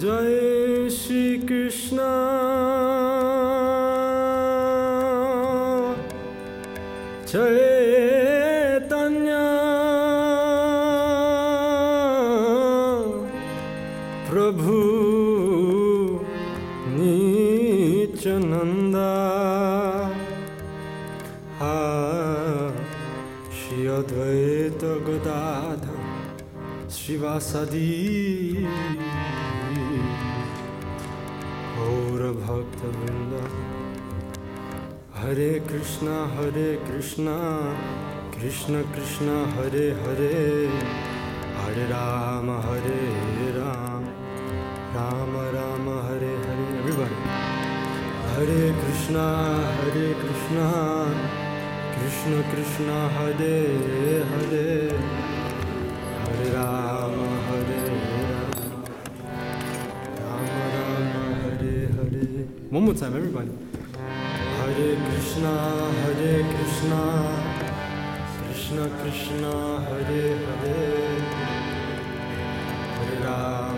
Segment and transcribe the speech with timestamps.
[0.00, 1.96] जय श्री कृष्ण
[7.32, 9.34] चैतन्य।
[14.30, 14.78] प्रभु
[16.96, 19.12] नित्यानन्दा
[21.68, 21.70] आ
[23.60, 26.02] श्री अद्वैत गदाधर
[26.98, 27.88] शिवासदी
[35.33, 37.31] हरे कृष्ण हरे कृष्ण
[38.33, 40.33] कृष्ण कृष्ण हरे हरे
[41.59, 42.99] हरे राम हरे
[43.55, 44.05] राम
[44.95, 47.17] राम राम हरे हरे everybody
[48.35, 49.25] हरे कृष्ण
[49.79, 50.67] हरे Krishna
[51.95, 53.57] Krishna Krishna Hare
[54.31, 54.69] Hare
[56.21, 57.81] Hare Ram Hare
[58.21, 58.61] Ram
[60.21, 60.47] Ram
[60.77, 63.69] Ram Hare Hare one more time everybody
[65.34, 65.56] Krishna
[66.00, 67.02] Hare Krishna.
[68.38, 70.78] Krishna Krishna Hare Hare.
[72.94, 73.76] Hare Ram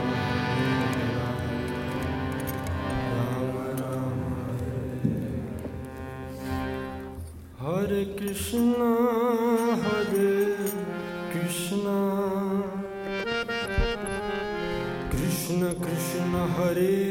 [7.59, 8.93] Hare Krishna
[9.83, 10.57] Hare
[11.33, 11.99] Krishna.
[15.11, 17.06] Krishna Krishna Hare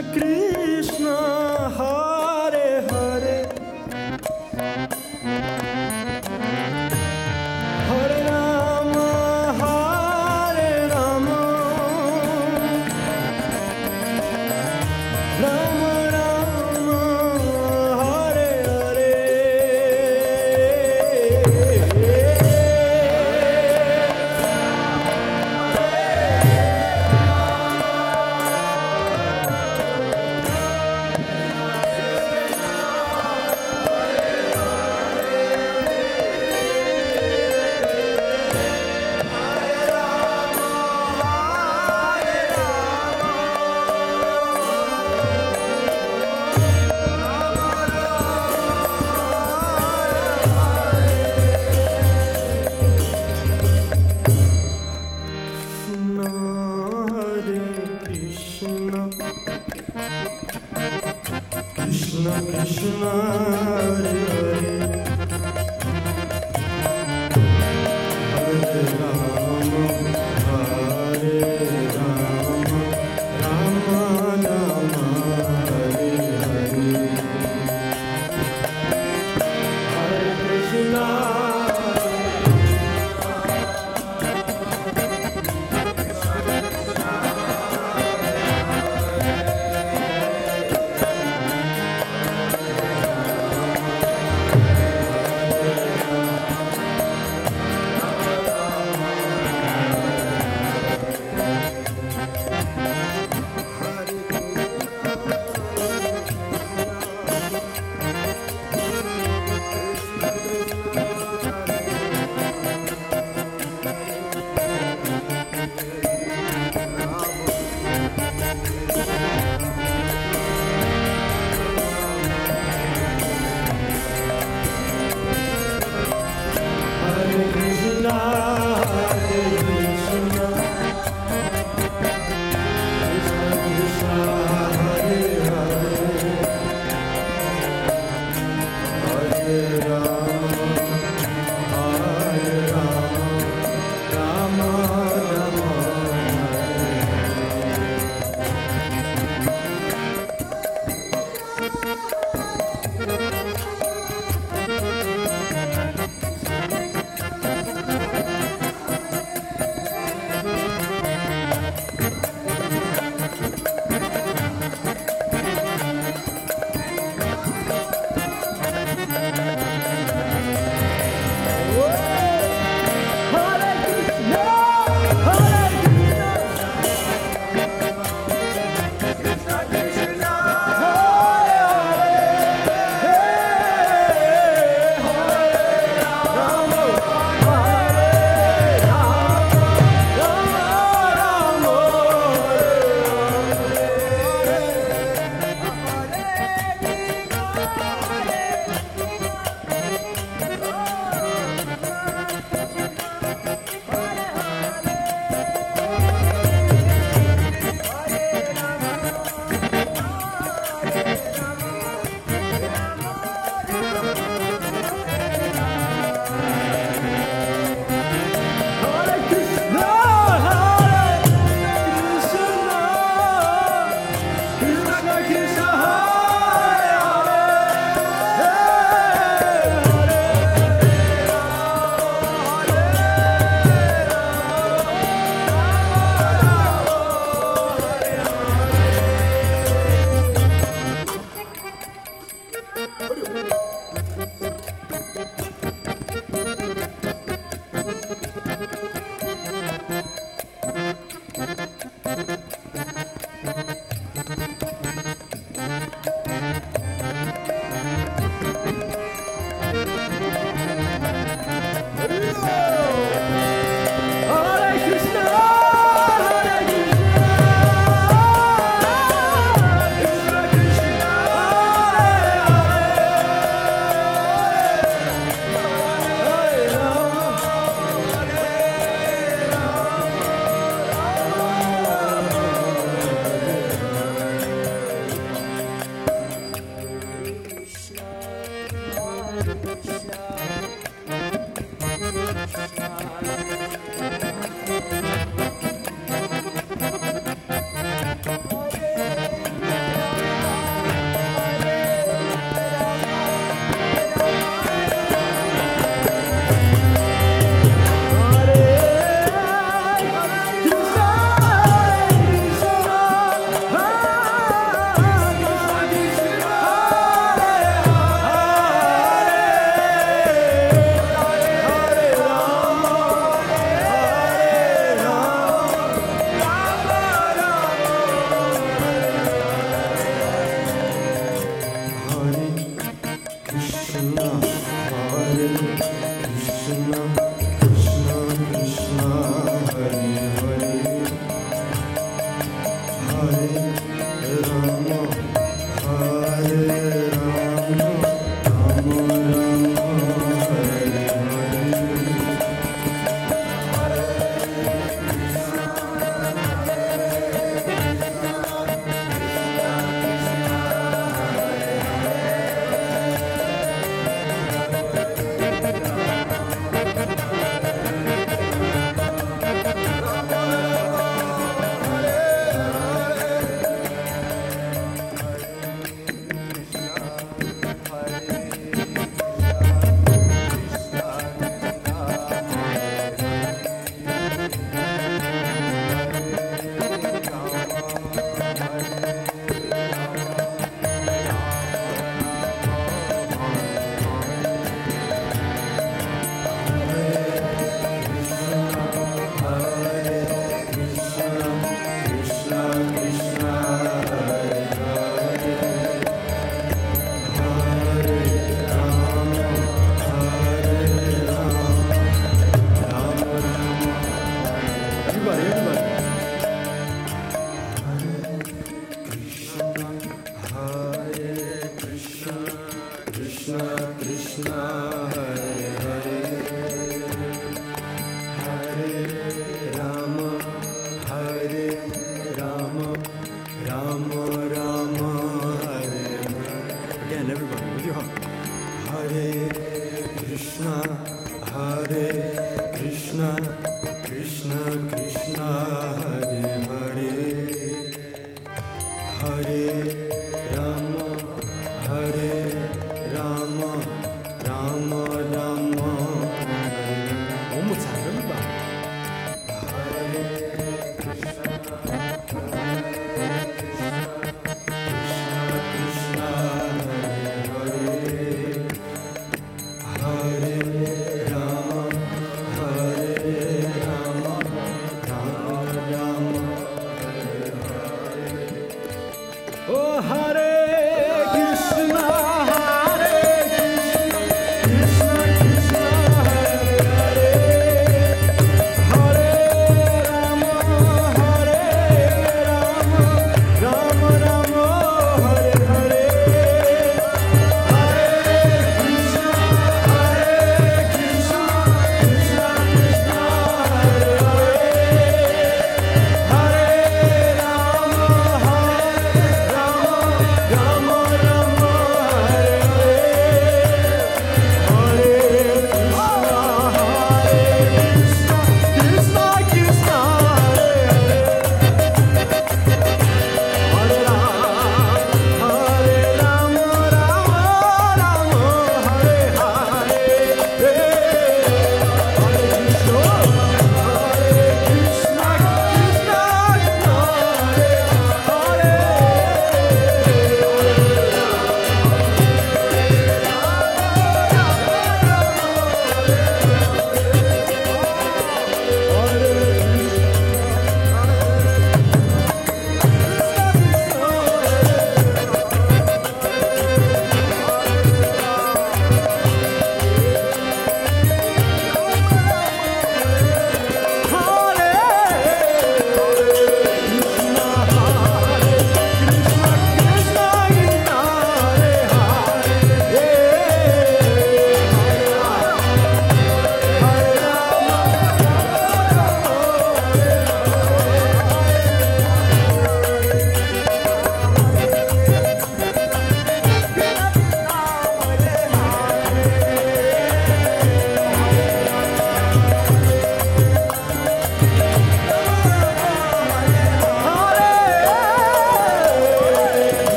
[0.00, 1.04] Krishna